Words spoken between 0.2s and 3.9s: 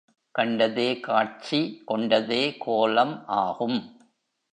கண்டதே காட்சி கொண்டதே கோலம் ஆகும்.